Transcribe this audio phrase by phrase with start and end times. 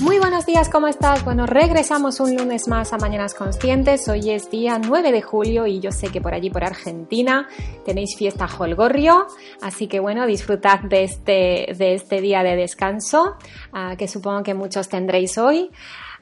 [0.00, 1.24] Muy buenos días, ¿cómo estás?
[1.24, 4.08] Bueno, regresamos un lunes más a Mañanas Conscientes.
[4.08, 7.48] Hoy es día 9 de julio y yo sé que por allí, por Argentina,
[7.84, 9.26] tenéis fiesta Holgorrio.
[9.60, 13.38] Así que bueno, disfrutad de este, de este día de descanso,
[13.72, 15.68] uh, que supongo que muchos tendréis hoy.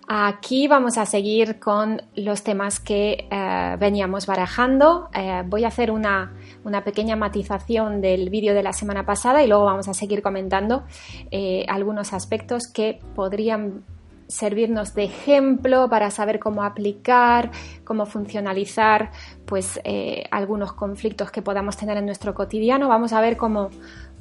[0.08, 5.10] Aquí vamos a seguir con los temas que uh, veníamos barajando.
[5.14, 6.32] Uh, voy a hacer una,
[6.66, 10.84] una, pequeña matización del vídeo de la semana pasada y luego vamos a seguir comentando
[11.30, 13.84] eh, algunos aspectos que podrían
[14.28, 17.50] servirnos de ejemplo para saber cómo aplicar,
[17.84, 19.12] cómo funcionalizar
[19.46, 22.88] pues, eh, algunos conflictos que podamos tener en nuestro cotidiano.
[22.88, 23.70] Vamos a ver cómo,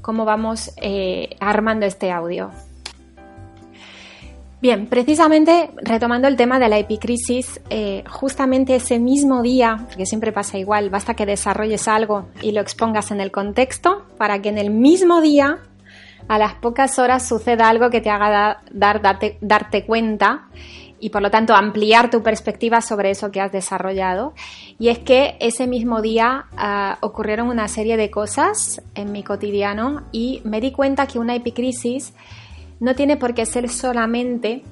[0.01, 2.51] cómo vamos eh, armando este audio.
[4.65, 10.31] Bien, precisamente retomando el tema de la epicrisis, eh, justamente ese mismo día, porque siempre
[10.31, 14.57] pasa igual, basta que desarrolles algo y lo expongas en el contexto para que en
[14.57, 15.59] el mismo día,
[16.27, 20.47] a las pocas horas, suceda algo que te haga da, dar, darte, darte cuenta
[20.99, 24.33] y por lo tanto ampliar tu perspectiva sobre eso que has desarrollado.
[24.79, 30.07] Y es que ese mismo día uh, ocurrieron una serie de cosas en mi cotidiano
[30.11, 32.13] y me di cuenta que una epicrisis
[32.79, 34.63] no tiene por qué ser solamente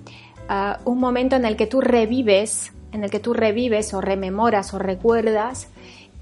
[0.50, 4.74] uh, un momento en el que tú revives, en el que tú revives o rememoras
[4.74, 5.70] o recuerdas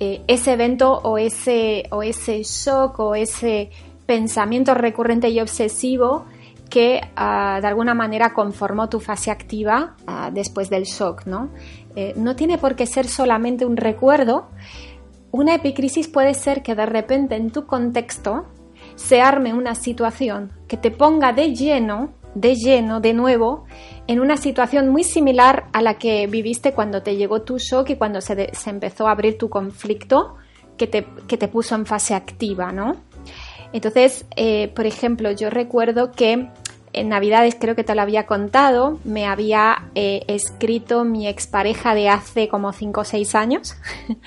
[0.03, 3.69] eh, ese evento o ese, o ese shock o ese
[4.07, 6.25] pensamiento recurrente y obsesivo
[6.71, 11.49] que uh, de alguna manera conformó tu fase activa uh, después del shock, ¿no?
[11.95, 14.47] Eh, no tiene por qué ser solamente un recuerdo.
[15.29, 18.47] Una epicrisis puede ser que de repente en tu contexto
[18.95, 23.65] se arme una situación que te ponga de lleno, de lleno, de nuevo,
[24.07, 27.95] en una situación muy similar a la que viviste cuando te llegó tu shock y
[27.95, 30.35] cuando se, se empezó a abrir tu conflicto
[30.77, 32.95] que te, que te, puso en fase activa, ¿no?
[33.73, 36.49] Entonces, eh, por ejemplo, yo recuerdo que
[36.93, 42.09] en Navidades, creo que te lo había contado, me había eh, escrito mi expareja de
[42.09, 43.75] hace como 5 o 6 años.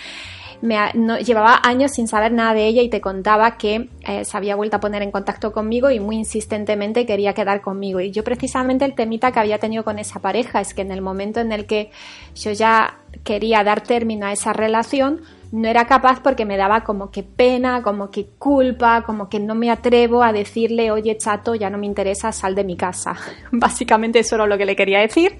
[0.64, 4.76] llevaba años sin saber nada de ella y te contaba que eh, se había vuelto
[4.76, 8.00] a poner en contacto conmigo y muy insistentemente quería quedar conmigo.
[8.00, 11.02] Y yo precisamente el temita que había tenido con esa pareja es que en el
[11.02, 11.90] momento en el que
[12.34, 15.20] yo ya quería dar término a esa relación,
[15.52, 19.54] no era capaz porque me daba como que pena, como que culpa, como que no
[19.54, 23.14] me atrevo a decirle, oye chato, ya no me interesa, sal de mi casa.
[23.52, 25.38] Básicamente eso era lo que le quería decir,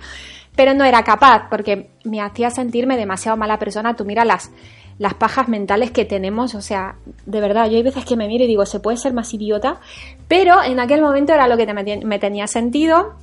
[0.55, 3.97] pero no era capaz porque me hacía sentirme demasiado mala persona.
[3.97, 4.53] Tú mira las
[4.99, 6.97] las pajas mentales que tenemos, o sea,
[7.27, 9.81] de verdad, yo hay veces que me miro y digo, se puede ser más idiota,
[10.28, 11.66] pero en aquel momento era lo que
[12.05, 13.15] me tenía sentido.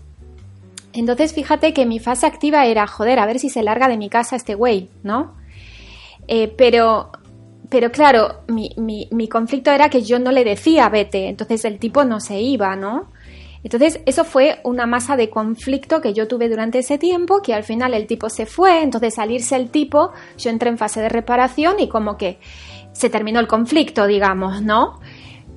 [0.94, 4.09] Entonces, fíjate que mi fase activa era, joder, a ver si se larga de mi
[4.09, 5.36] casa este güey, ¿no?
[6.28, 7.12] Eh, pero,
[7.70, 11.80] pero claro, mi, mi, mi conflicto era que yo no le decía vete, entonces el
[11.80, 13.08] tipo no se iba, ¿no?
[13.64, 17.64] Entonces, eso fue una masa de conflicto que yo tuve durante ese tiempo, que al
[17.64, 21.80] final el tipo se fue, entonces salirse el tipo, yo entré en fase de reparación
[21.80, 22.40] y como que
[22.92, 25.00] se terminó el conflicto, digamos, ¿no?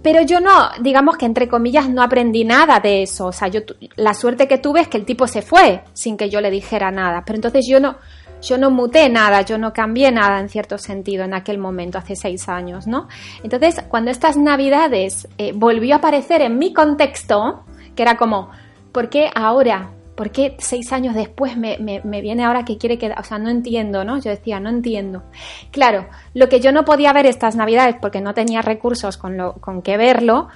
[0.03, 3.61] Pero yo no, digamos que entre comillas no aprendí nada de eso, o sea, yo
[3.97, 6.91] la suerte que tuve es que el tipo se fue sin que yo le dijera
[6.91, 7.97] nada, pero entonces yo no,
[8.43, 12.17] yo no muté nada, yo no cambié nada en cierto sentido en aquel momento, hace
[12.17, 13.09] seis años, ¿no?
[13.43, 17.65] Entonces, cuando estas navidades eh, volvió a aparecer en mi contexto,
[17.95, 18.51] que era como,
[18.93, 19.91] ¿por qué ahora?
[20.15, 23.19] ¿Por qué seis años después me, me, viene ahora que quiere quedar?
[23.19, 24.19] O sea, no entiendo, ¿no?
[24.19, 25.25] Yo decía, no entiendo.
[25.73, 29.55] Claro, lo que yo no podía ver estas navidades porque no tenía recursos con, lo,
[29.55, 30.49] con que verlo,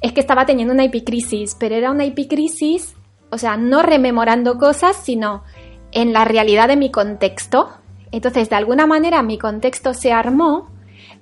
[0.00, 2.96] es que estaba teniendo una epicrisis, pero era una epicrisis,
[3.30, 5.44] o sea, no rememorando cosas, sino
[5.92, 7.70] en la realidad de mi contexto.
[8.10, 10.73] Entonces, de alguna manera, mi contexto se armó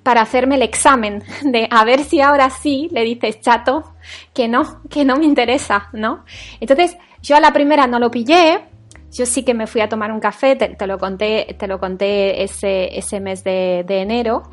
[0.03, 3.95] para hacerme el examen de a ver si ahora sí le dices chato
[4.33, 6.25] que no, que no me interesa, ¿no?
[6.59, 8.65] Entonces, yo a la primera no lo pillé,
[9.11, 12.43] yo sí que me fui a tomar un café, te, lo conté, te lo conté
[12.43, 14.43] ese, ese mes de, de enero.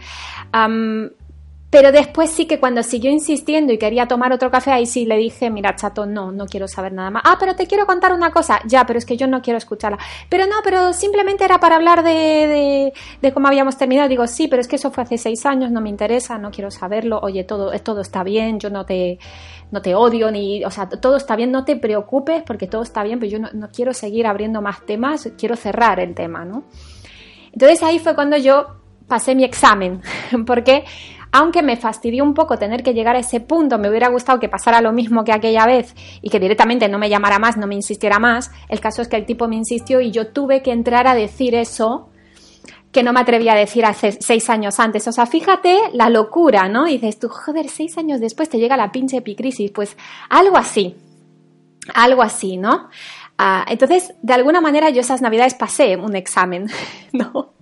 [1.71, 5.17] Pero después sí que cuando siguió insistiendo y quería tomar otro café, ahí sí le
[5.17, 7.23] dije, mira, chato, no, no quiero saber nada más.
[7.25, 8.61] Ah, pero te quiero contar una cosa.
[8.67, 9.97] Ya, pero es que yo no quiero escucharla.
[10.29, 14.09] Pero no, pero simplemente era para hablar de, de, cómo habíamos terminado.
[14.09, 16.73] Digo, sí, pero es que eso fue hace seis años, no me interesa, no quiero
[16.73, 17.21] saberlo.
[17.23, 19.21] Oye, todo, todo está bien, yo no te,
[19.71, 23.05] no te odio, ni, o sea, todo está bien, no te preocupes porque todo está
[23.05, 26.65] bien, pero yo no, no quiero seguir abriendo más temas, quiero cerrar el tema, ¿no?
[27.53, 30.03] Entonces ahí fue cuando yo pasé mi examen,
[30.47, 30.85] porque
[31.33, 34.49] aunque me fastidió un poco tener que llegar a ese punto, me hubiera gustado que
[34.49, 37.75] pasara lo mismo que aquella vez y que directamente no me llamara más, no me
[37.75, 38.51] insistiera más.
[38.69, 41.55] El caso es que el tipo me insistió y yo tuve que entrar a decir
[41.55, 42.09] eso
[42.93, 45.07] que no me atrevía a decir hace seis años antes.
[45.07, 46.87] O sea, fíjate la locura, ¿no?
[46.87, 49.71] Dices tú, joder, seis años después te llega la pinche epicrisis.
[49.71, 49.97] Pues
[50.29, 50.97] algo así,
[51.95, 52.89] algo así, ¿no?
[53.39, 56.67] Ah, entonces, de alguna manera yo esas navidades pasé un examen,
[57.13, 57.55] ¿no?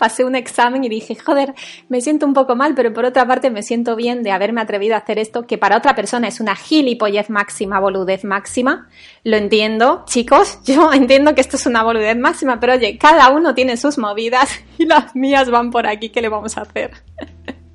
[0.00, 1.54] Pasé un examen y dije, joder,
[1.90, 4.94] me siento un poco mal, pero por otra parte me siento bien de haberme atrevido
[4.94, 8.88] a hacer esto, que para otra persona es una gilipollez máxima, boludez máxima.
[9.24, 13.54] Lo entiendo, chicos, yo entiendo que esto es una boludez máxima, pero oye, cada uno
[13.54, 16.92] tiene sus movidas y las mías van por aquí, ¿qué le vamos a hacer?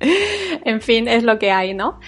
[0.00, 2.00] en fin, es lo que hay, ¿no?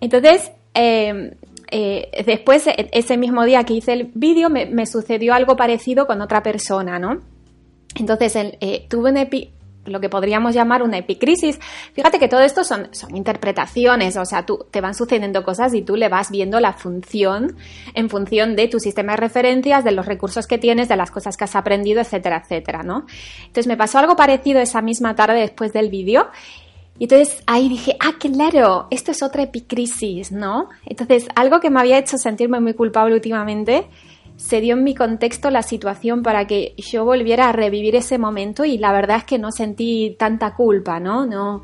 [0.00, 1.30] Entonces, em,
[1.70, 6.08] eh, después, e, ese mismo día que hice el vídeo, me, me, sucedió algo parecido
[6.08, 7.20] con otra persona, ¿no?
[7.94, 9.52] Entonces, eh, tuve un epi
[9.84, 11.58] lo que podríamos llamar una epicrisis.
[11.92, 15.82] Fíjate que todo esto son, son interpretaciones, o sea, tú, te van sucediendo cosas y
[15.82, 17.56] tú le vas viendo la función
[17.94, 21.36] en función de tu sistema de referencias, de los recursos que tienes, de las cosas
[21.36, 23.06] que has aprendido, etcétera, etcétera, ¿no?
[23.40, 26.28] Entonces me pasó algo parecido esa misma tarde después del vídeo.
[26.98, 30.68] Y entonces ahí dije, ah, claro, esto es otra epicrisis, ¿no?
[30.84, 33.86] Entonces, algo que me había hecho sentirme muy culpable últimamente
[34.40, 38.64] se dio en mi contexto la situación para que yo volviera a revivir ese momento
[38.64, 41.62] y la verdad es que no sentí tanta culpa, ¿no?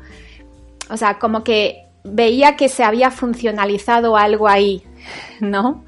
[0.89, 4.83] O sea, como que veía que se había funcionalizado algo ahí,
[5.41, 5.83] ¿no?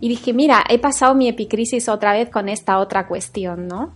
[0.00, 3.94] Y dije, mira, he pasado mi epicrisis otra vez con esta otra cuestión, ¿no?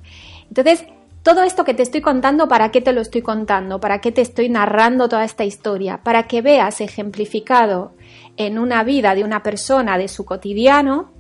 [0.49, 0.85] Entonces,
[1.23, 3.81] todo esto que te estoy contando, ¿para qué te lo estoy contando?
[3.81, 6.01] ¿Para qué te estoy narrando toda esta historia?
[6.03, 7.93] Para que veas ejemplificado
[8.37, 11.17] en una vida de una persona, de su cotidiano,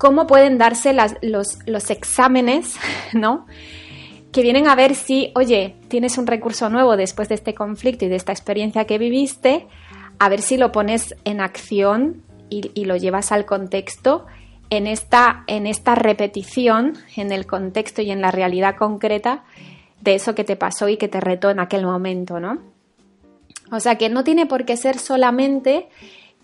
[0.00, 2.76] cómo pueden darse los, exámenes,
[3.12, 3.46] ¿no?
[4.32, 8.08] Que vienen a ver si, oye, tienes un recurso nuevo después de este conflicto y
[8.08, 9.66] de esta experiencia que viviste,
[10.18, 14.24] a ver si lo pones en acción y, lo llevas al contexto
[14.70, 19.44] en esta, en esta repetición, en el contexto y en la realidad concreta
[20.00, 22.58] de eso que te pasó y que te retó en aquel momento, ¿no?
[23.70, 25.88] O sea que no tiene por qué ser solamente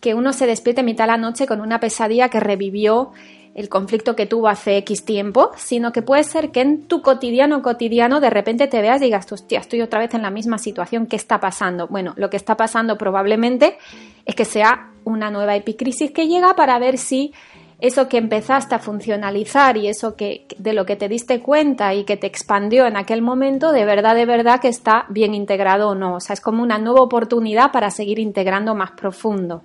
[0.00, 3.12] que uno se despierte mitad de la noche con una pesadilla que revivió
[3.56, 7.62] el conflicto que tuvo hace X tiempo, sino que puede ser que en tu cotidiano
[7.62, 11.06] cotidiano de repente te veas y digas, hostia, estoy otra vez en la misma situación,
[11.06, 11.88] ¿qué está pasando?
[11.88, 13.78] Bueno, lo que está pasando probablemente
[14.26, 17.32] es que sea una nueva epicrisis que llega para ver si
[17.80, 22.04] eso que empezaste a funcionalizar y eso que de lo que te diste cuenta y
[22.04, 25.94] que te expandió en aquel momento, de verdad, de verdad que está bien integrado o
[25.94, 26.16] no.
[26.16, 29.62] O sea, es como una nueva oportunidad para seguir integrando más profundo.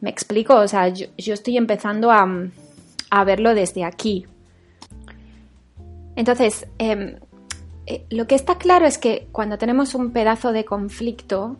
[0.00, 0.54] ¿Me explico?
[0.54, 2.28] O sea, yo, yo estoy empezando a,
[3.20, 4.26] a verlo desde aquí.
[6.16, 7.16] Entonces, em,
[7.86, 11.56] eh, lo que está claro es que cuando tenemos un pedazo de conflicto,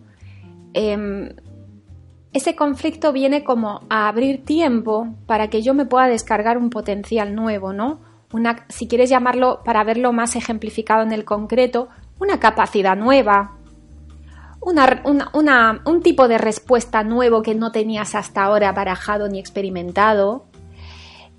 [0.72, 1.30] em,
[2.32, 7.34] ese conflicto viene como a abrir tiempo para que yo me pueda descargar un potencial
[7.34, 8.00] nuevo, ¿no?
[8.32, 13.52] Una, si quieres llamarlo para verlo más ejemplificado en el concreto, una capacidad nueva,
[14.64, 20.46] un tipo de respuesta nuevo que no tenías hasta ahora barajado ni experimentado,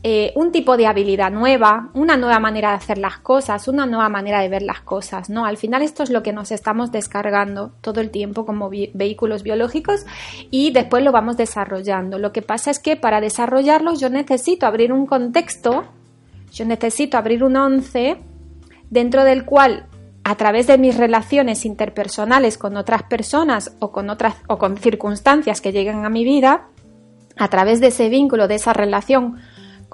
[0.08, 4.08] eh, un tipo de habilidad nueva, una nueva manera de hacer las cosas, una nueva
[4.08, 5.48] manera de ver las cosas, ¿no?
[5.48, 10.06] Al final esto es lo que nos estamos descargando todo el tiempo como vehículos biológicos
[10.52, 12.20] y después lo vamos desarrollando.
[12.20, 15.86] Lo que pasa es que para desarrollarlo yo necesito abrir un contexto,
[16.54, 18.18] yo necesito abrir un once
[18.92, 19.88] dentro del cual
[20.24, 25.62] a través de mis relaciones interpersonales con otras personas o con otras o con circunstancias
[25.62, 26.68] que lleguen a mi vida,
[27.38, 29.38] a través de ese vínculo, de esa relación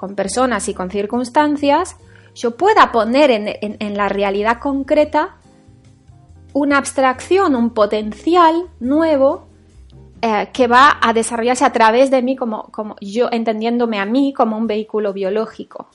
[0.02, 1.96] con personas y con circunstancias,
[2.34, 5.36] yo pueda poner en, la realidad concreta
[6.52, 9.46] una abstracción, un potencial nuevo
[10.20, 14.34] eh, que va a desarrollarse a través de mí como, como yo entendiéndome a mí
[14.36, 15.86] como un vehículo biológico.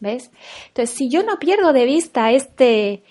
[0.00, 0.30] ¿Ves?
[0.68, 3.04] Entonces, si yo no pierdo de vista este,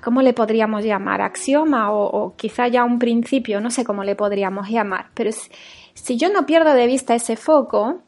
[0.00, 1.22] ¿cómo le podríamos llamar?
[1.22, 5.32] Axioma o, quizá ya un principio, no sé cómo le podríamos llamar, pero
[5.94, 7.98] si yo no pierdo de vista ese foco,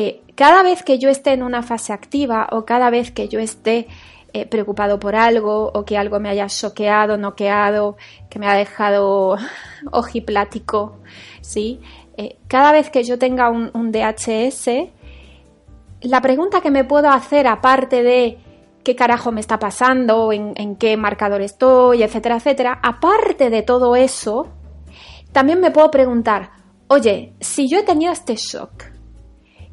[0.00, 3.40] eh, cada vez que yo esté en una fase activa o cada vez que yo
[3.40, 3.88] esté
[4.32, 7.96] eh, preocupado por algo o que algo me haya choqueado, noqueado,
[8.30, 9.36] que me ha dejado
[9.90, 11.00] ojiplático,
[11.40, 11.80] ¿sí?
[12.16, 14.68] Eh, cada vez que yo tenga un, DHS,
[16.02, 18.38] la pregunta que me puedo hacer aparte de
[18.84, 23.96] qué carajo me está pasando, en, en qué marcador estoy, etcétera, etcétera, aparte de todo
[23.96, 24.46] eso,
[25.32, 26.52] también me puedo preguntar,
[26.86, 28.96] oye, si yo he tenido este shock,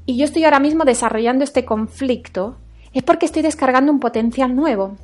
[0.05, 2.57] y yo estoy ahora mismo desarrollando este conflicto,
[2.93, 4.95] es porque estoy descargando un potencial nuevo.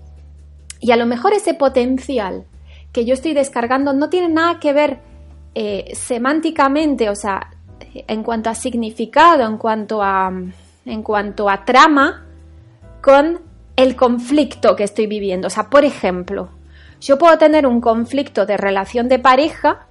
[0.80, 2.46] Y a lo mejor ese potencial
[2.92, 5.00] que yo estoy descargando no tiene nada que ver
[5.56, 7.52] eh, semánticamente, o sea,
[7.94, 10.32] en cuanto a significado, en cuanto a,
[10.86, 12.26] en cuanto a trama,
[13.02, 13.42] con
[13.76, 15.48] el conflicto que estoy viviendo.
[15.48, 16.50] O sea, por ejemplo,
[17.00, 19.88] yo puedo tener un conflicto de relación de pareja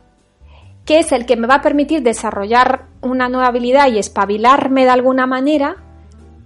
[0.90, 4.90] que es el que me va a permitir desarrollar una nueva habilidad y espabilarme de
[4.90, 5.76] alguna manera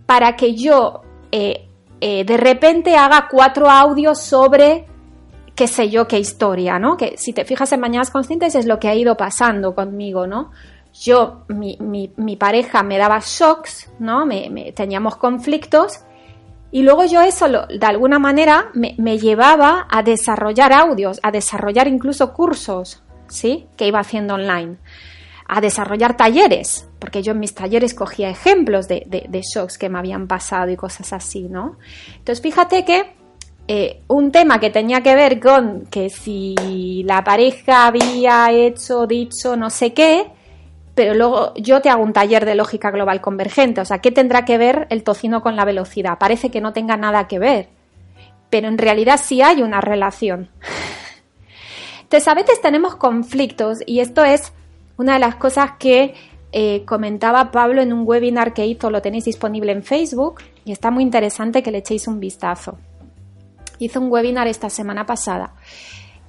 [0.05, 1.01] para que yo
[1.33, 1.67] eh,
[2.03, 4.85] eh, de repente haga cuatro audios sobre
[5.55, 6.99] qué sé yo, qué historia, ¿no?
[6.99, 10.51] Que si te fijas en Mañanas Conscientes es lo que ha ido pasando conmigo, ¿no?
[10.93, 14.27] Yo, mi, mi, pareja me daba shocks, ¿no?
[14.27, 16.01] Me, teníamos conflictos
[16.71, 21.89] y luego yo eso, de alguna manera, me, me, llevaba a desarrollar audios, a desarrollar
[21.89, 23.04] incluso cursos,
[23.35, 23.67] ¿sí?
[23.77, 24.77] Que iba haciendo online
[25.47, 30.27] a desarrollar talleres, porque yo en mis talleres cogía ejemplos de, shocks que me habían
[30.27, 31.77] pasado y cosas así, ¿no?
[32.17, 33.13] Entonces fíjate que
[33.69, 39.57] eh, un tema que tenía que ver con que si la pareja había hecho, dicho,
[39.57, 40.27] no sé qué,
[40.95, 44.45] pero luego yo te hago un taller de lógica global convergente, o sea, ¿qué tendrá
[44.45, 46.19] que ver el tocino con la velocidad?
[46.19, 47.69] Parece que no tenga nada que ver,
[48.49, 50.49] pero en realidad sí hay una relación.
[52.15, 54.53] Entonces, a veces tenemos conflictos y esto es
[54.97, 56.15] una de las cosas que
[56.53, 60.93] eh, comentaba Pablo en un webinar que hizo, lo tenéis disponible en Facebook y está
[60.93, 62.79] muy interesante que le echéis un vistazo.
[63.81, 65.55] Hizo un webinar esta semana pasada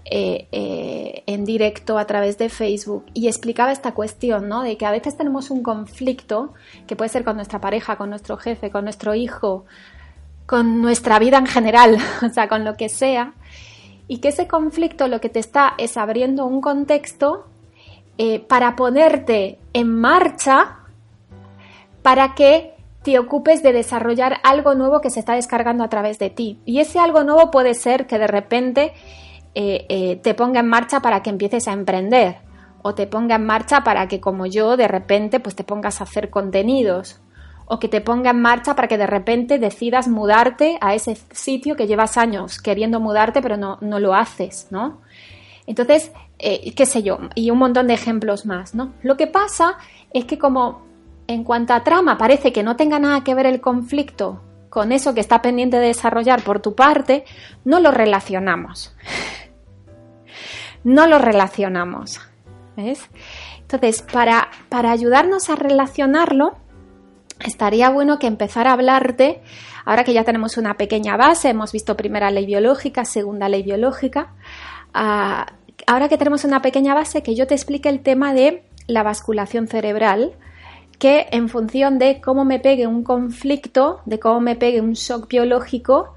[0.06, 4.64] eh, eh, en directo a través de Facebook y explicaba esta cuestión, ¿no?
[4.64, 6.56] De que a veces tenemos un conflicto
[6.88, 9.66] que puede ser con nuestra pareja, con nuestro jefe, con nuestro hijo,
[10.48, 13.36] con nuestra vida en general, o sea, con lo que sea,
[14.08, 17.46] y que ese conflicto lo que te está es abriendo un contexto
[18.18, 20.80] eh, para ponerte en marcha
[22.02, 26.30] para que te ocupes de desarrollar algo nuevo que se está descargando a través de
[26.30, 26.60] ti.
[26.66, 28.94] Y ese algo nuevo puede ser que de repente
[29.54, 32.38] eh, eh, te ponga en marcha para que empieces a emprender
[32.82, 36.06] o te ponga en marcha para que como yo de repente pues te pongas a
[36.06, 37.20] hacer contenidos
[37.66, 41.76] o que te ponga en marcha para que de repente decidas mudarte a ese sitio
[41.76, 45.02] que llevas años queriendo mudarte pero no, no lo haces, ¿no?
[45.68, 48.94] Entonces, eh, qué sé yo, y un montón de ejemplos más, ¿no?
[49.02, 49.78] Lo que pasa
[50.14, 50.86] es que como
[51.28, 55.14] en cuanto a trama parece que no tenga nada que ver el conflicto con eso
[55.14, 57.24] que está pendiente de desarrollar por tu parte,
[57.64, 58.96] no lo relacionamos.
[60.84, 62.22] No lo relacionamos.
[62.78, 63.10] ¿Ves?
[63.62, 66.60] Entonces, para, para ayudarnos a relacionarlo,
[67.40, 69.42] estaría bueno que empezara a hablarte,
[69.86, 74.34] ahora que ya tenemos una pequeña base, hemos visto primera ley biológica, segunda ley biológica,
[74.94, 79.68] ahora que tenemos una pequeña base, que yo te explique el tema de la basculación
[79.68, 80.34] cerebral,
[80.98, 85.28] que en función de cómo me pegue un conflicto, de cómo me pegue un shock
[85.28, 86.15] biológico,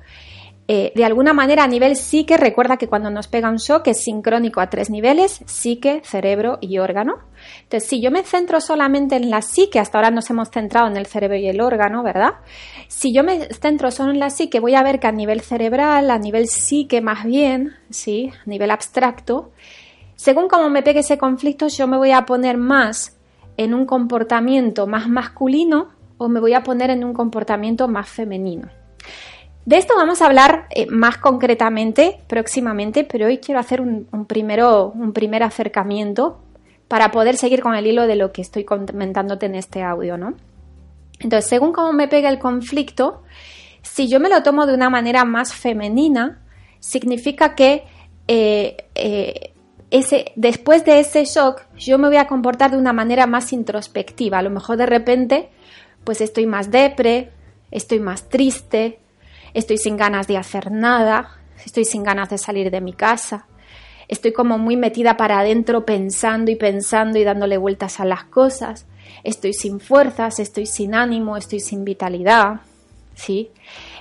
[0.71, 4.03] eh, de alguna manera a nivel psique, recuerda que cuando nos pega un shock es
[4.03, 7.15] sincrónico a tres niveles, psique, cerebro y órgano.
[7.63, 10.99] Entonces, si yo me centro solamente en la psique, hasta ahora nos hemos centrado en
[10.99, 12.35] el cerebro y el órgano, ¿verdad?
[12.87, 16.11] Si yo me centro solo en la psique, voy a ver que a nivel cerebral,
[16.11, 18.31] a nivel psique más bien, ¿sí?
[18.45, 19.53] A nivel abstracto,
[20.17, 23.17] según cómo me pegue ese conflicto, yo me voy a poner más
[23.57, 28.69] en un comportamiento más masculino o me voy a poner en un comportamiento más femenino.
[29.69, 34.93] De esto vamos a hablar eh, más concretamente próximamente, pero hoy quiero hacer un, primero,
[34.95, 36.41] un primer acercamiento
[36.89, 40.33] para poder seguir con el hilo de lo que estoy comentándote en este audio, ¿no?
[41.21, 43.25] Entonces, según cómo me pega el conflicto,
[43.83, 46.41] si yo me lo tomo de una manera más femenina,
[46.81, 47.85] significa que
[48.27, 49.53] eh, eh,
[49.91, 54.39] ese, después de ese shock yo me voy a comportar de una manera más introspectiva.
[54.39, 55.51] A lo mejor de repente,
[56.05, 57.33] pues estoy más depre,
[57.71, 59.01] estoy más triste,
[59.59, 63.47] estoy sin ganas de hacer nada, estoy sin ganas de salir de mi casa,
[64.07, 68.87] estoy como muy metida para adentro pensando y pensando y dándole vueltas a las cosas,
[69.25, 72.61] estoy sin fuerzas, estoy sin ánimo, estoy sin vitalidad,
[73.15, 73.51] ¿sí?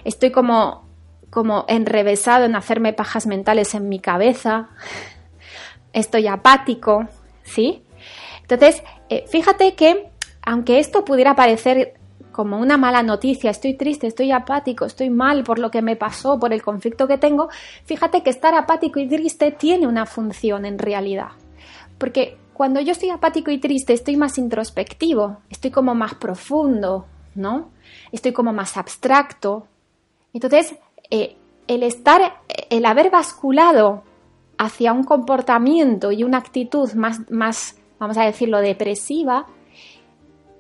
[0.03, 0.85] Estoy como,
[1.31, 4.69] como enrevesado en hacerme pajas mentales en mi cabeza,
[5.91, 7.07] estoy apático,
[7.43, 7.83] ¿sí?
[8.41, 10.09] Entonces, eh, fíjate que
[10.43, 11.95] aunque esto pudiera parecer
[12.37, 16.39] como una mala noticia, estoy triste, estoy apático, estoy mal por lo que me pasó,
[16.39, 17.49] por el conflicto que tengo,
[17.85, 21.29] fíjate que estar apático y triste tiene una función en realidad.
[21.97, 27.71] Porque cuando yo estoy apático y triste, estoy más introspectivo, estoy como más profundo, ¿no?
[28.11, 29.65] Estoy como más abstracto.
[30.31, 30.75] Entonces,
[31.09, 34.03] eh, el estar, el haber basculado
[34.59, 39.47] hacia un comportamiento y una actitud más, más vamos a decirlo, depresiva,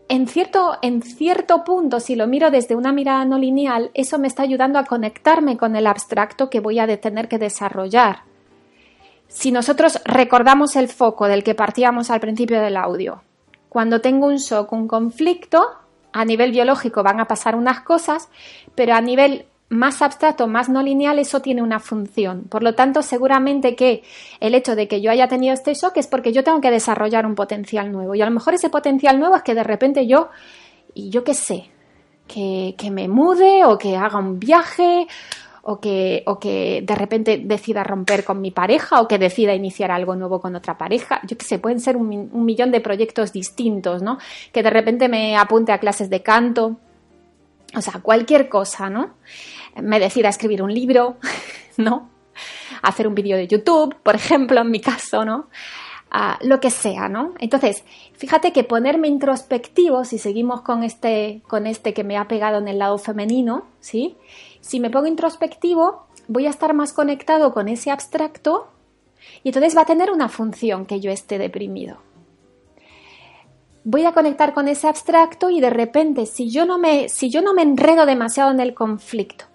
[0.09, 4.27] en cierto, en cierto punto, si lo miro desde una mirada no lineal, eso me
[4.27, 8.21] está ayudando a conectarme con el abstracto que voy a tener que desarrollar.
[9.27, 13.21] Si nosotros recordamos el foco del que partíamos al principio del audio,
[13.67, 15.65] cuando tengo un shock, un conflicto,
[16.13, 18.29] a nivel biológico van a pasar unas cosas,
[18.75, 22.43] pero a nivel más abstracto, más no lineal, eso tiene una función.
[22.43, 24.03] Por lo tanto, seguramente que
[24.39, 27.25] el hecho de que yo haya tenido este shock es porque yo tengo que desarrollar
[27.25, 28.15] un potencial nuevo.
[28.15, 30.29] Y a lo mejor ese potencial nuevo es que de repente yo,
[30.93, 31.69] y yo qué sé,
[32.27, 35.07] que, que me mude o que haga un viaje
[35.63, 39.91] o que, o que de repente decida romper con mi pareja o que decida iniciar
[39.91, 41.19] algo nuevo con otra pareja.
[41.27, 44.17] Yo qué sé, pueden ser un, un, millón de proyectos distintos, ¿no?
[44.53, 46.77] Que de repente me apunte a clases de canto,
[47.75, 49.15] o sea, cualquier cosa, ¿no?
[49.81, 51.17] Me decida escribir un libro,
[51.77, 52.09] ¿no?
[52.81, 55.47] Hacer un vídeo de YouTube, por ejemplo, en mi caso, ¿no?
[56.13, 57.33] Uh, lo que sea, ¿no?
[57.39, 62.59] Entonces, fíjate que ponerme introspectivo, si seguimos con este, con este que me ha pegado
[62.59, 64.15] en el lado femenino, ¿sí?
[64.61, 68.69] Si me pongo introspectivo, voy a estar más conectado con ese abstracto
[69.43, 71.97] y entonces va a tener una función que yo esté deprimido.
[73.83, 77.41] Voy a conectar con ese abstracto y de repente, si yo no me, si yo
[77.41, 79.45] no me enredo demasiado en el conflicto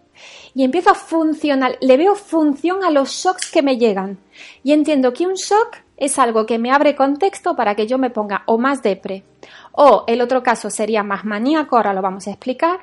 [0.55, 4.19] y empiezo a funcionar, le veo función a los shocks que me llegan
[4.63, 8.11] y entiendo que un shock es algo que me abre contexto para que yo me
[8.11, 9.25] ponga o más depre
[9.73, 12.81] o el otro caso sería más maníaco, ahora lo vamos a explicar,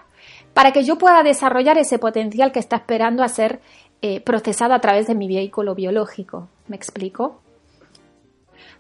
[0.54, 3.62] para que yo pueda desarrollar ese potencial que está esperando a ser
[4.02, 6.48] eh, procesado a través de mi vehículo biológico.
[6.68, 7.42] ¿Me explico?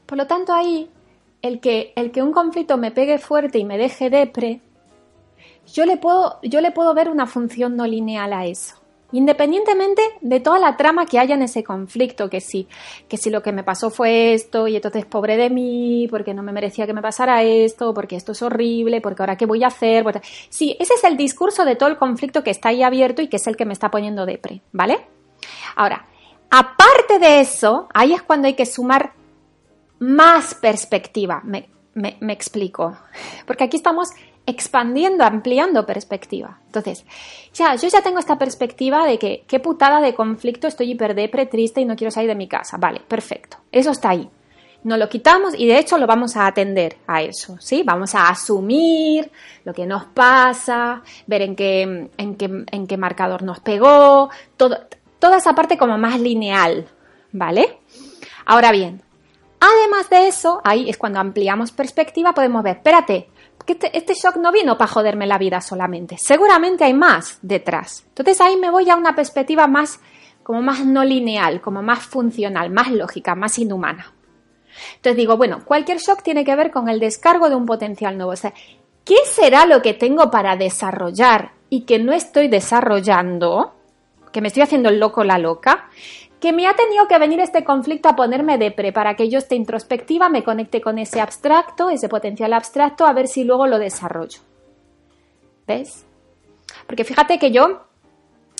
[0.05, 0.89] Por lo tanto, ahí,
[1.41, 4.61] el que, el que un conflicto me pegue fuerte y me deje depre,
[5.73, 8.75] yo le puedo, yo le puedo ver una función no lineal a eso.
[9.11, 12.67] Independientemente de toda la trama que haya en ese conflicto, que sí,
[13.07, 16.43] que si lo que me pasó fue esto y entonces pobre de mí, porque no
[16.43, 19.67] me merecía que me pasara esto, porque esto es horrible, porque ahora qué voy a
[19.67, 20.21] hacer.
[20.49, 23.37] Sí, ese es el discurso de todo el conflicto que está ahí abierto y que
[23.37, 24.99] es el que me está poniendo depre, ¿vale?
[25.75, 26.05] Ahora,
[26.51, 29.13] aparte de eso, ahí es cuando hay que sumar
[29.97, 31.41] más perspectiva.
[31.43, 32.95] Me, me explico.
[33.47, 34.09] Porque aquí estamos
[34.45, 36.59] expandiendo, ampliando perspectiva.
[36.65, 37.05] Entonces,
[37.53, 41.81] ya, yo ya tengo esta perspectiva de que qué putada de conflicto, estoy hiperdepre, triste
[41.81, 42.77] y no quiero salir de mi casa.
[42.77, 43.57] Vale, perfecto.
[43.71, 44.29] Eso está ahí.
[44.83, 47.83] No lo quitamos y de hecho lo vamos a atender a eso, ¿sí?
[47.85, 49.29] Vamos a asumir
[49.65, 55.37] lo que nos pasa, ver en qué, en qué, en qué marcador nos pegó, toda
[55.37, 56.87] esa parte como más lineal,
[57.33, 57.79] ¿vale?
[58.45, 59.01] Ahora bien,
[59.59, 63.29] además de eso, ahí es cuando ampliamos perspectiva, podemos ver, espérate,
[63.67, 66.17] este, este, shock no vino para joderme la vida solamente.
[66.17, 68.05] Seguramente hay más detrás.
[68.09, 69.99] Entonces ahí me voy a una perspectiva más,
[70.43, 74.13] como más no lineal, como más funcional, más lógica, más inhumana.
[74.95, 78.31] Entonces digo, bueno, cualquier shock tiene que ver con el descargo de un potencial nuevo.
[78.31, 78.53] O sea,
[79.05, 83.75] ¿qué será lo que tengo para desarrollar y que no estoy desarrollando?
[84.31, 85.89] Que me estoy haciendo el loco la loca
[86.39, 89.55] que me ha tenido que venir este conflicto a ponerme depre para que yo esté
[89.55, 94.39] introspectiva, me conecte con ese abstracto, ese potencial abstracto, a ver si luego lo desarrollo.
[95.67, 96.05] ¿Ves?
[96.87, 97.83] Porque fíjate que yo,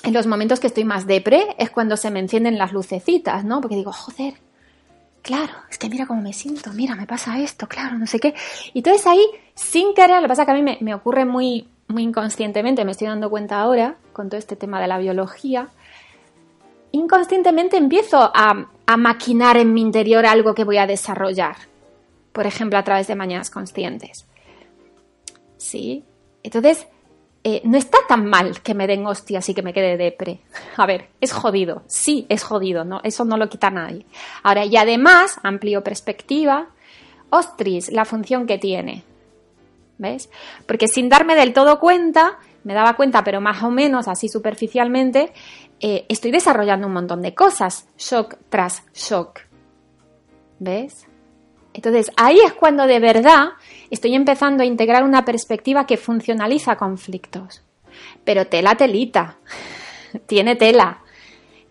[0.04, 3.62] en los momentos que estoy más depre, es cuando se me encienden las lucecitas, ¿no?
[3.62, 4.34] Porque digo, joder,
[5.22, 8.36] claro, es que mira cómo me siento, mira, me pasa esto, claro, no sé qué.
[8.74, 11.70] Y entonces ahí, sin querer, lo que pasa que a mí me, me ocurre muy,
[11.88, 15.70] muy inconscientemente, me estoy dando cuenta ahora, con todo este tema de la biología,
[16.92, 21.56] inconscientemente empiezo a, maquinar en mi interior algo que voy a desarrollar.
[22.32, 24.26] Por ejemplo, a través de mañanas conscientes.
[25.58, 26.04] ¿Sí?
[26.42, 26.88] Entonces,
[27.44, 30.40] eh, no está tan mal que me den hostias y que me quede depre.
[30.78, 31.84] A ver, es jodido.
[31.86, 33.00] Sí, es jodido, ¿no?
[33.04, 34.06] Eso no lo quita nadie.
[34.42, 36.70] Ahora, y además, amplio perspectiva,
[37.30, 39.04] ostris, la función que tiene.
[40.00, 40.30] ¿Ves?
[40.66, 45.32] Porque sin darme del todo cuenta, me daba cuenta, pero más o menos así superficialmente,
[45.80, 49.42] eh, estoy desarrollando un montón de cosas, shock tras shock.
[50.60, 51.08] ¿Ves?
[51.74, 53.50] Entonces ahí es cuando de verdad
[53.90, 57.64] estoy empezando a integrar una perspectiva que funcionaliza conflictos.
[58.24, 59.38] Pero tela telita,
[60.26, 61.02] tiene tela,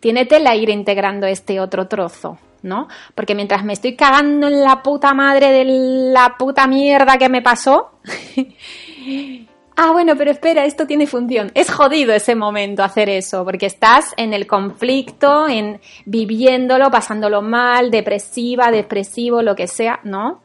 [0.01, 2.89] tiene tela ir integrando este otro trozo, ¿no?
[3.15, 5.65] Porque mientras me estoy cagando en la puta madre de
[6.13, 7.91] la puta mierda que me pasó,
[9.79, 11.53] ah, bueno, pero espera, esto tiene función.
[11.55, 17.91] Es jodido ese momento hacer eso, porque estás en el conflicto, en viviéndolo, pasándolo mal,
[17.91, 20.43] depresiva, depresivo, lo que sea, ¿no?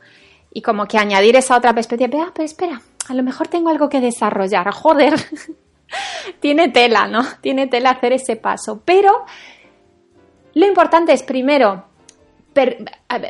[0.53, 3.89] Y como que añadir esa otra perspectiva, ah, pero espera, a lo mejor tengo algo
[3.89, 5.15] que desarrollar, joder.
[6.39, 7.23] tiene tela, ¿no?
[7.41, 8.83] Tiene tela hacer ese paso.
[8.85, 9.25] Pero
[10.53, 11.85] lo importante es primero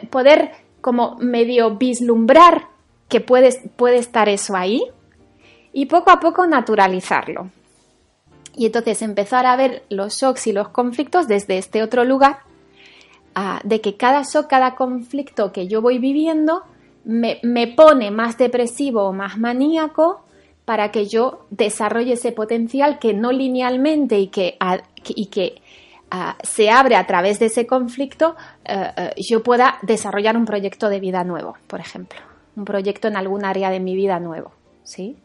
[0.10, 2.68] poder como medio vislumbrar
[3.08, 4.84] que puede, puede estar eso ahí,
[5.74, 7.50] y poco a poco naturalizarlo.
[8.56, 12.40] Y entonces empezar a ver los shocks y los conflictos desde este otro lugar,
[13.64, 16.62] de que cada shock, cada conflicto que yo voy viviendo
[17.04, 20.24] me, pone más depresivo o más maníaco
[20.66, 24.58] para que yo desarrolle ese potencial que no linealmente y que,
[25.10, 25.62] y que
[26.44, 31.00] se abre a través de ese conflicto, eh, eh, yo pueda desarrollar un proyecto de
[31.00, 32.20] vida nuevo, por ejemplo,
[32.56, 34.52] un proyecto en algún área de mi vida nuevo,
[34.84, 35.18] ¿sí?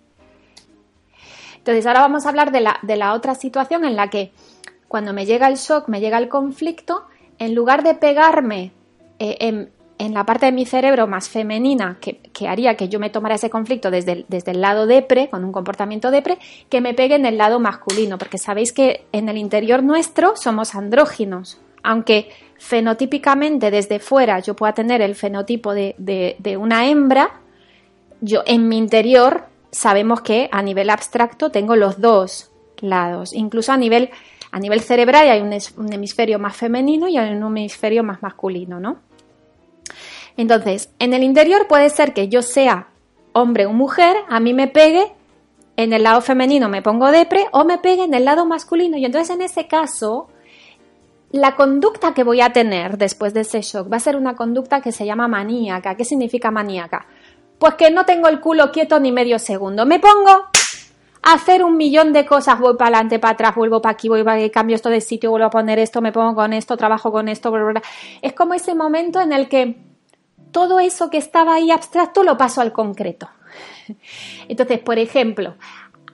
[1.69, 4.33] Entonces, ahora vamos a hablar de la, de la otra situación en la que
[4.89, 7.05] cuando me llega el shock, me llega el conflicto,
[7.39, 8.73] en lugar de pegarme
[9.19, 12.99] eh, en, en, la parte de mi cerebro más femenina, que, que, haría que yo
[12.99, 16.39] me tomara ese conflicto desde el, desde el lado depre, con un comportamiento depre,
[16.71, 20.75] que me pegue en el lado masculino, porque sabéis que en el interior nuestro somos
[20.75, 27.43] andróginos, aunque fenotípicamente desde fuera yo pueda tener el fenotipo de, de, de una hembra,
[28.23, 32.51] yo en mi interior sabemos que a nivel abstracto tengo los dos
[32.81, 34.11] lados, incluso a nivel
[34.51, 38.81] a nivel cerebral hay un, un, hemisferio más femenino y hay un hemisferio más masculino,
[38.81, 38.97] ¿no?
[40.39, 42.89] Entonces, en el interior puede ser que yo sea
[43.35, 45.13] hombre o mujer, a mí me pegue
[45.79, 49.05] en el lado femenino me pongo depre o me pegue en el lado masculino y
[49.05, 50.29] entonces en ese caso
[51.31, 54.81] la conducta que voy a tener después de ese shock va a ser una conducta
[54.81, 55.95] que se llama maníaca.
[55.95, 57.07] ¿Qué significa maníaca?
[57.59, 59.85] Pues que no tengo el culo quieto ni medio segundo.
[59.85, 60.49] Me pongo
[61.23, 64.39] hacer un millón de cosas, voy para adelante, para atrás, vuelvo para aquí, voy para
[64.39, 67.29] aquí, cambio esto de sitio, vuelvo a poner esto, me pongo con esto, trabajo con
[67.29, 67.83] esto, bla, bla, bla.
[68.23, 69.77] es como ese momento en el que
[70.53, 73.29] todo eso que estaba ahí abstracto lo paso al concreto.
[74.49, 75.57] Entonces, por ejemplo,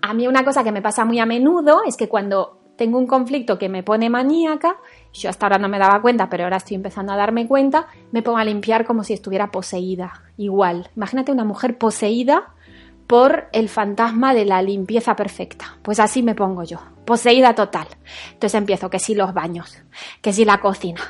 [0.03, 3.07] a mí una cosa que me pasa muy a menudo es que cuando tengo un
[3.07, 4.77] conflicto que me pone maníaca,
[5.13, 8.23] yo hasta ahora no me daba cuenta, pero ahora estoy empezando a darme cuenta, me
[8.23, 10.23] pongo a limpiar como si estuviera poseída.
[10.37, 12.55] Igual, imagínate una mujer poseída
[13.07, 15.77] por el fantasma de la limpieza perfecta.
[15.83, 17.87] Pues así me pongo yo, poseída total.
[18.33, 19.79] Entonces empiezo que si los baños,
[20.21, 21.01] que si la cocina,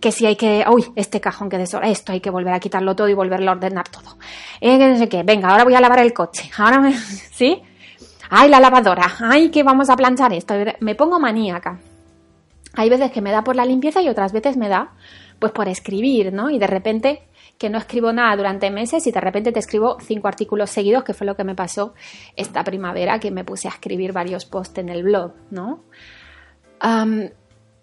[0.00, 2.96] que si hay que, uy, este cajón que desorden, esto hay que volver a quitarlo
[2.96, 4.18] todo y volverlo a ordenar todo.
[4.60, 6.92] Eh, que qué, venga, ahora voy a lavar el coche, ahora me,
[7.32, 7.62] ¿sí?
[8.30, 10.54] Ay, la lavadora, ay, que vamos a planchar esto.
[10.80, 11.78] Me pongo maníaca.
[12.74, 14.92] Hay veces que me da por la limpieza y otras veces me da
[15.38, 16.50] pues por escribir, ¿no?
[16.50, 17.22] Y de repente
[17.58, 21.14] que no escribo nada durante meses y de repente te escribo cinco artículos seguidos, que
[21.14, 21.94] fue lo que me pasó
[22.36, 25.84] esta primavera, que me puse a escribir varios posts en el blog, ¿no?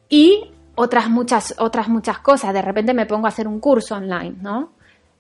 [0.10, 2.54] Y otras muchas, otras muchas cosas.
[2.54, 4.74] De repente me pongo a hacer un curso online, ¿no?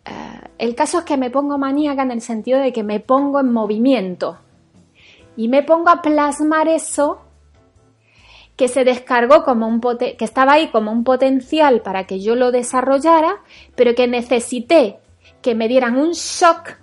[0.06, 3.40] Uh, el caso es que me pongo maníaca en el sentido de que me pongo
[3.40, 4.38] en movimiento
[5.36, 7.22] y me pongo a plasmar eso
[8.56, 12.52] que se descargó como un que estaba ahí como un potencial para que yo lo
[12.52, 13.42] desarrollara,
[13.76, 15.00] pero que necesité
[15.42, 16.78] que me dieran un shock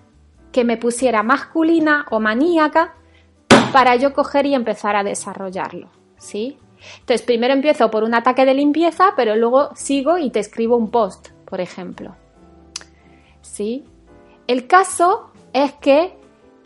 [0.52, 2.94] que me pusiera masculina o maníaca
[3.72, 6.58] para yo coger y empezar a desarrollarlo, ¿sí?
[7.00, 10.90] Entonces, primero empiezo por un ataque de limpieza, pero luego sigo y te escribo un
[10.90, 12.16] post, por ejemplo.
[13.42, 13.84] ¿Sí?
[14.46, 16.16] El caso es que,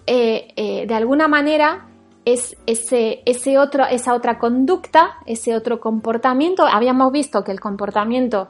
[0.06, 1.88] eh, eh, de alguna manera,
[2.24, 6.66] es ese, ese otro, esa otra conducta, ese otro comportamiento.
[6.66, 8.48] Habíamos visto que el comportamiento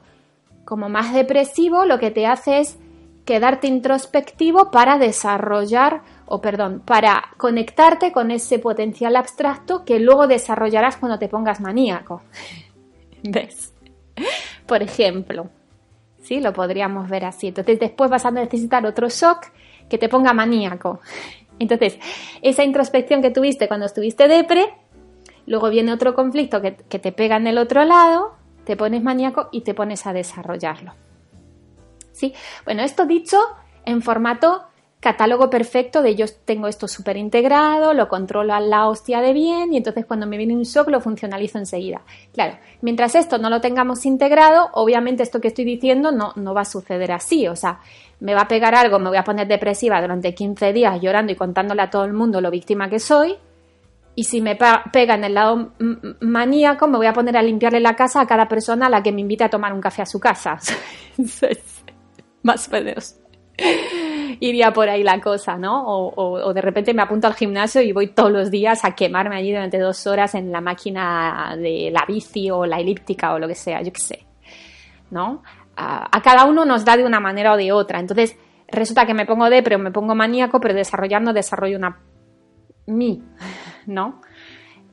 [0.65, 2.79] como más depresivo lo que te hace es
[3.25, 10.97] quedarte introspectivo para desarrollar, o perdón, para conectarte con ese potencial abstracto que luego desarrollarás
[10.97, 12.23] cuando te pongas maníaco.
[13.23, 13.73] ¿Ves?
[14.67, 15.49] Por ejemplo,
[16.23, 16.41] ¿sí?
[16.41, 17.49] Lo podríamos ver así.
[17.49, 19.47] Entonces después vas a necesitar otro shock
[19.89, 21.01] que te ponga maníaco.
[21.59, 21.99] Entonces,
[22.43, 24.75] esa introspección que tuviste cuando estuviste depre,
[25.47, 29.61] luego viene otro conflicto que, te pega en el otro lado, te pones maníaco y
[29.61, 30.93] te pones a desarrollarlo.
[32.13, 32.35] ¿Sí?
[32.65, 33.39] Bueno, esto dicho
[33.85, 34.63] en formato
[35.05, 39.75] catálogo perfecto de yo tengo esto súper integrado, lo controlo a la hostia de bien
[39.75, 42.01] y entonces cuando me viene un shock lo funcionalizo enseguida.
[42.33, 46.63] Claro, mientras esto no lo tengamos integrado, obviamente esto que estoy diciendo no, no va
[46.63, 47.81] a suceder así, o sea,
[48.21, 51.37] me va a pegar algo, me voy a poner depresiva durante 15 días llorando y
[51.37, 53.37] contándole a todo el mundo lo víctima que soy.
[54.17, 55.73] Y si me pega en el lado
[56.21, 59.13] maníaco, me voy a poner a limpiarle la casa a cada persona a la que
[59.13, 60.59] me invite a tomar un café a su casa.
[62.43, 63.21] Más o.
[64.41, 65.87] Iría por ahí la cosa, ¿no?
[65.87, 69.37] O, o, de repente me apunto al gimnasio y voy todos los días a quemarme
[69.37, 73.49] allí durante dos horas en la máquina de la bici o la elíptica o lo
[73.49, 74.27] que sea, yo qué sé.
[75.11, 75.43] ¿No?
[75.77, 78.01] a, cada uno nos da de una manera o de otra.
[78.01, 78.37] Entonces,
[78.69, 82.01] resulta que me pongo depre o me pongo maníaco, pero desarrollando desarrollo una
[82.87, 83.23] mí,
[83.87, 84.21] ¿no?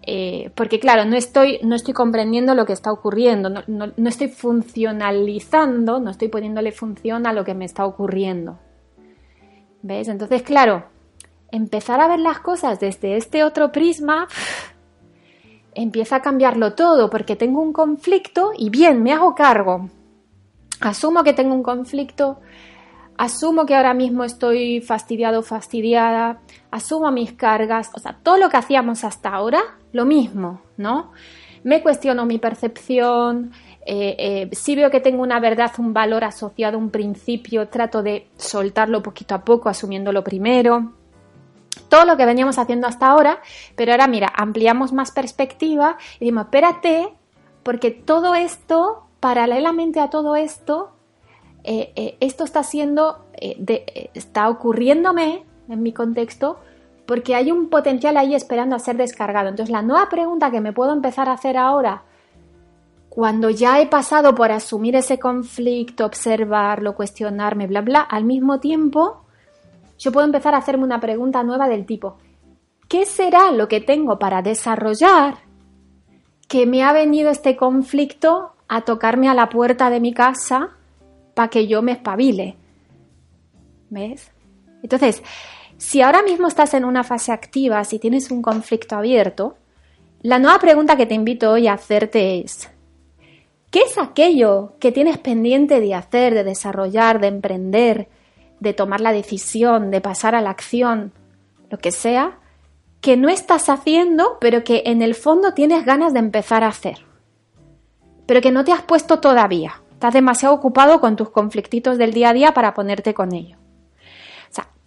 [0.03, 4.29] Eh, porque claro, no estoy, no estoy comprendiendo lo que está ocurriendo, no, no, estoy
[4.29, 8.57] funcionalizando, no estoy poniéndole función a lo que me está ocurriendo.
[9.83, 10.07] ¿Ves?
[10.07, 10.85] Entonces, claro,
[11.51, 14.27] empezar a ver las cosas desde este otro prisma
[15.73, 19.89] empieza a cambiarlo todo, porque tengo un conflicto y bien, me hago cargo,
[20.81, 22.39] asumo que tengo un conflicto,
[23.17, 26.41] asumo que ahora mismo estoy fastidiado fastidiada,
[26.71, 29.61] asumo mis cargas, o sea, todo lo que hacíamos hasta ahora,
[29.93, 31.11] lo mismo, ¿no?
[31.63, 33.51] Me cuestiono mi percepción,
[33.85, 38.27] eh, eh, si veo que tengo una verdad, un valor asociado un principio, trato de
[38.37, 40.93] soltarlo poquito a poco, asumiéndolo primero.
[41.87, 43.41] todo lo que veníamos haciendo hasta ahora,
[43.75, 47.09] pero ahora mira, ampliamos más perspectiva y decimos, espérate,
[47.63, 50.91] porque todo esto, paralelamente a todo esto,
[51.63, 56.59] eh, esto está siendo, está ocurriéndome en mi contexto
[57.05, 59.49] porque hay un potencial ahí esperando a ser descargado.
[59.49, 62.03] Entonces la nueva pregunta que me puedo empezar a hacer ahora,
[63.09, 69.25] cuando ya he pasado por asumir ese conflicto, observarlo, cuestionarme, bla, bla, al mismo tiempo,
[69.99, 72.17] yo puedo empezar a hacerme una pregunta nueva del tipo,
[72.87, 75.39] ¿qué será lo que tengo para desarrollar
[76.47, 80.69] que me ha venido este conflicto a tocarme a la puerta de mi casa
[81.33, 82.55] para que yo me espabile?
[83.89, 84.31] ¿Ves?
[84.81, 85.21] Entonces,
[85.81, 89.55] si ahora mismo estás en una fase activa, si tienes un conflicto abierto,
[90.21, 92.69] la nueva pregunta que te invito hoy a hacerte es,
[93.71, 98.09] ¿qué es aquello que tienes pendiente de hacer, de desarrollar, de emprender,
[98.59, 101.13] de tomar la decisión, de pasar a la acción,
[101.71, 102.37] lo que sea,
[103.01, 106.99] que no estás haciendo, pero que en el fondo tienes ganas de empezar a hacer?
[108.27, 109.81] Pero que no te has puesto todavía.
[109.93, 113.60] Estás demasiado ocupado con tus conflictitos del día a día para ponerte con ello.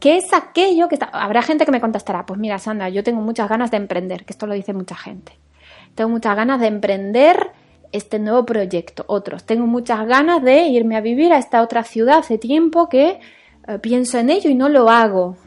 [0.04, 1.06] ¿Qué es aquello que está...
[1.06, 4.34] Habrá gente que me contestará, pues mira, Sandra, yo tengo muchas ganas de emprender, que
[4.34, 5.32] esto lo dice mucha gente.
[5.94, 7.52] Tengo muchas ganas de emprender
[7.90, 9.06] este nuevo proyecto.
[9.08, 12.18] Otros, tengo muchas ganas de irme a vivir a esta otra ciudad.
[12.18, 13.18] Hace tiempo que
[13.66, 15.38] eh, pienso en ello y no lo hago.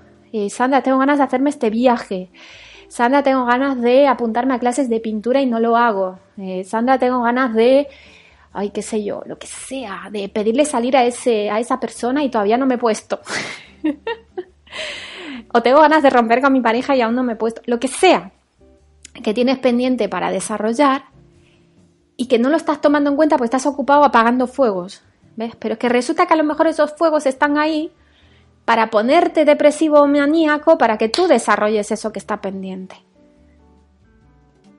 [0.50, 2.32] Sandra, tengo ganas de hacerme este viaje.
[2.88, 6.18] Sandra, tengo ganas de apuntarme a clases de pintura y no lo hago.
[6.40, 7.90] Eh, Sandra, tengo ganas de,
[8.54, 12.24] ay, qué sé yo, lo que sea, de pedirle salir a, ese, a esa persona
[12.24, 13.20] y todavía no me he puesto.
[15.54, 17.62] o tengo ganas de romper con mi pareja y aún no me he puesto.
[17.66, 18.32] Lo que sea
[19.24, 21.06] que tienes pendiente para desarrollar
[22.16, 25.04] y que no lo estás tomando en cuenta porque estás ocupado apagando fuegos.
[25.36, 25.56] ¿Ves?
[25.58, 27.92] Pero es que resulta que a lo mejor esos fuegos están ahí
[28.66, 32.98] para ponerte depresivo o maníaco para que tú desarrolles eso que está pendiente.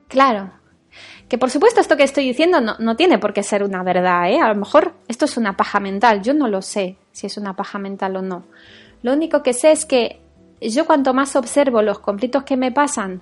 [0.09, 0.51] Claro.
[1.29, 4.29] Que por supuesto esto que estoy diciendo no, no, tiene por qué ser una verdad,
[4.29, 4.41] ¿eh?
[4.41, 7.55] A lo mejor esto es una paja mental, yo no lo sé si es una
[7.55, 8.43] paja mental o no.
[9.01, 10.21] Lo único que sé es que
[10.61, 13.21] yo cuanto más observo los conflictos que me pasan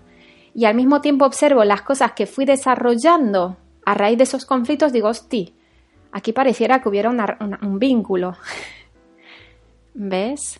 [0.54, 4.92] y al mismo tiempo observo las cosas que fui desarrollando a raíz de esos conflictos,
[4.92, 5.54] digo, hosti,
[6.12, 8.36] aquí pareciera que hubiera un vínculo.
[9.94, 10.60] ¿Ves?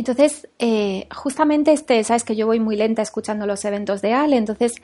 [0.00, 4.38] Entonces, eh, justamente este, sabes que yo voy muy lenta escuchando los eventos de Ale,
[4.38, 4.76] entonces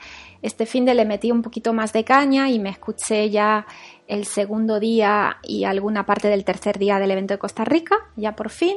[0.43, 3.67] este fin de le metí un poquito más de caña y me escuché ya
[4.09, 8.37] el segundo día y alguna parte del tercer día del evento de Costa Rica, ya
[8.37, 8.77] por fin.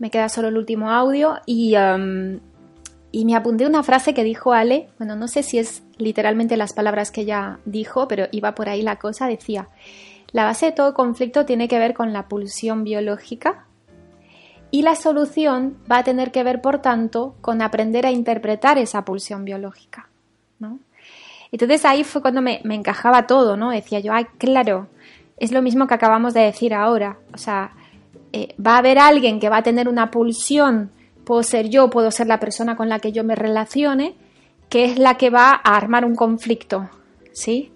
[0.00, 2.40] Me queda solo el último audio y, um,
[3.12, 6.72] y me apunté una frase que dijo Ale, bueno, no sé si es literalmente las
[6.72, 9.68] palabras que ella dijo, pero iba por ahí la cosa, decía,
[10.32, 13.66] la base de todo conflicto tiene que ver con la pulsión biológica
[14.70, 19.04] y la solución va a tener que ver, por tanto, con aprender a interpretar esa
[19.04, 20.08] pulsión biológica,
[20.58, 20.78] ¿no?
[21.52, 23.70] Entonces ahí fue cuando me, encajaba todo, ¿no?
[23.70, 24.86] Decía yo, ay, claro,
[25.36, 27.18] es lo mismo que acabamos de decir ahora.
[27.34, 27.72] O sea,
[28.32, 30.90] eh, va a haber alguien que va a tener una pulsión,
[31.24, 34.14] puedo ser yo, puedo ser la persona con la que yo me relacione,
[34.68, 36.88] que es la que va a armar un conflicto,
[37.32, 37.72] ¿sí?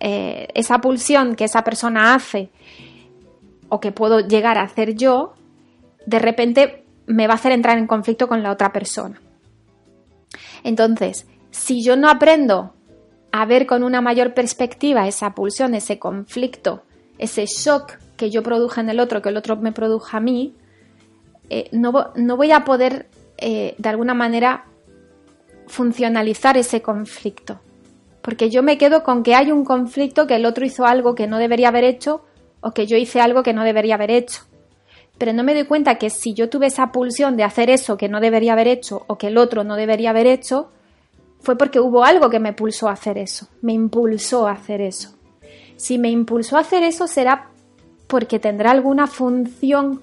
[0.00, 2.50] Eh, esa pulsión que esa persona hace
[3.68, 5.34] o que puedo llegar a hacer yo,
[6.08, 9.20] de repente me va a hacer entrar en conflicto con la otra persona.
[10.64, 12.72] Entonces, si yo no aprendo
[13.30, 16.82] a ver con una mayor perspectiva esa pulsión, ese conflicto,
[17.18, 20.54] ese shock que yo produje en el otro, que el otro me produjo a mí,
[21.50, 21.92] eh, no,
[22.36, 24.64] voy a poder eh, de alguna manera
[25.66, 27.60] funcionalizar ese conflicto.
[28.22, 31.26] Porque yo me quedo con que hay un conflicto, que el otro hizo algo que
[31.26, 32.24] no debería haber hecho
[32.62, 34.48] o que yo hice algo que no debería haber hecho.
[35.18, 38.08] Pero no me doy cuenta que si yo tuve esa pulsión de hacer eso que
[38.08, 40.70] no debería haber hecho o que el otro no debería haber hecho,
[41.40, 45.14] fue porque hubo algo que me pulsó a hacer eso, me impulsó a hacer eso.
[45.76, 47.50] Si me impulsó a hacer eso será
[48.06, 50.02] porque tendrá alguna función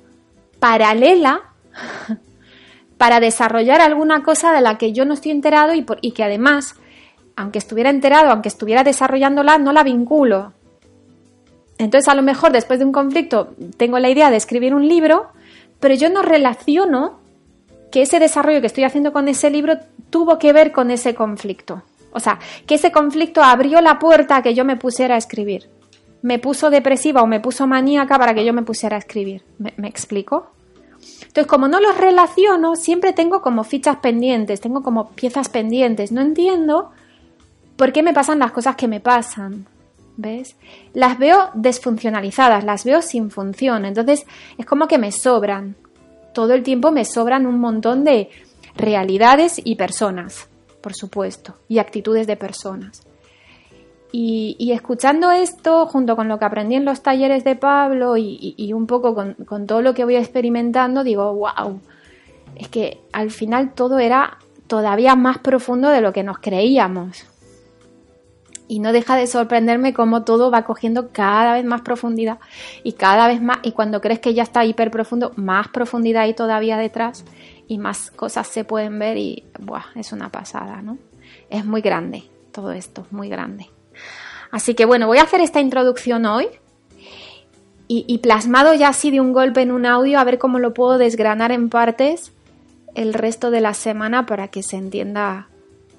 [0.59, 1.41] paralela
[2.97, 6.75] para desarrollar alguna cosa de la que yo no estoy enterado y, y que además,
[7.35, 10.53] aunque estuviera enterado, aunque estuviera desarrollándola, no la vinculo.
[11.77, 15.27] Entonces, a lo mejor después de un conflicto tengo la idea de escribir un libro,
[15.79, 17.19] pero yo no relaciono
[17.91, 19.77] que ese desarrollo que estoy haciendo con ese libro
[20.09, 21.83] tuvo que ver con ese conflicto.
[22.11, 25.69] O sea, que ese conflicto abrió la puerta a que yo me pusiera a escribir.
[26.21, 29.43] Me puso depresiva o me puso maníaca para que yo me pusiera a escribir.
[29.57, 30.51] ¿Me, explico?
[31.21, 36.13] Entonces, como no los relaciono, siempre tengo como fichas pendientes, tengo como piezas pendientes.
[36.13, 36.91] No entiendo
[37.75, 39.67] por qué me pasan las cosas que me pasan.
[40.17, 40.55] ¿Ves?
[40.93, 43.85] Las veo desfuncionalizadas, las veo sin función.
[43.85, 44.25] Entonces,
[44.57, 45.75] es como que me sobran.
[46.33, 48.29] todo el tiempo me sobran un montón de
[48.75, 50.49] realidades y personas,
[50.81, 53.03] por supuesto, y actitudes de personas.
[54.17, 58.87] Y, escuchando esto, junto con lo que aprendí en los talleres de Pablo y, un
[58.87, 61.81] poco con, con, todo lo que voy experimentando, digo, wow,
[62.55, 67.25] es que al final todo era todavía más profundo de lo que nos creíamos.
[68.67, 72.39] Y no deja de sorprenderme cómo todo va cogiendo cada vez más profundidad
[72.83, 76.33] y cada vez más, y cuando crees que ya está hiper profundo, más profundidad hay
[76.33, 77.25] todavía detrás
[77.67, 80.97] y más cosas se pueden ver y buah, es una pasada, ¿no?
[81.49, 83.69] Es muy grande todo esto, muy grande.
[84.51, 86.47] Así que bueno, voy a hacer esta introducción hoy
[87.87, 90.97] y, plasmado ya así de un golpe en un audio, a ver cómo lo puedo
[90.97, 92.31] desgranar en partes
[92.95, 95.49] el resto de la semana para que se entienda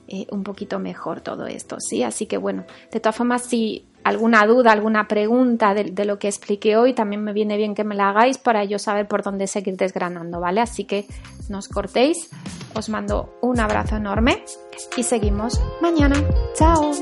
[0.09, 2.03] eh, un poquito mejor todo esto, ¿sí?
[2.03, 6.77] Así que bueno, de todas formas, si alguna duda, alguna pregunta de, lo que expliqué
[6.77, 9.77] hoy, también me viene bien que me la hagáis para yo saber por dónde seguir
[9.77, 10.61] desgranando, ¿vale?
[10.61, 11.07] Así que
[11.49, 12.31] no os cortéis,
[12.75, 14.45] os mando un abrazo enorme
[14.97, 16.23] y seguimos mañana.
[16.55, 16.93] ¡Chao!